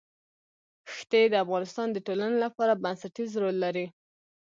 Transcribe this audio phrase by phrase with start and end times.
[0.95, 3.85] ښتې د افغانستان د ټولنې لپاره بنسټيز رول لري.